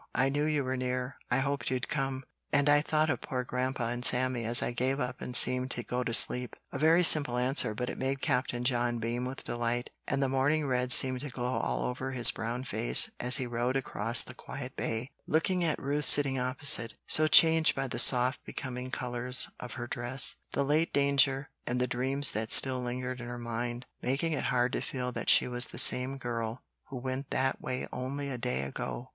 [0.15, 3.89] I knew you were near, I hoped you'd come, and I thought of poor Grandpa
[3.89, 7.37] and Sammy as I gave up and seemed to go to sleep." A very simple
[7.37, 11.29] answer, but it made Captain John beam with delight; and the morning red seemed to
[11.29, 15.77] glow all over his brown face as he rowed across the quiet bay, looking at
[15.77, 20.91] Ruth sitting opposite, so changed by the soft becoming colors of her dress, the late
[20.91, 25.11] danger, and the dreams that still lingered in her mind, making it hard to feel
[25.11, 29.09] that she was the same girl who went that way only a day ago.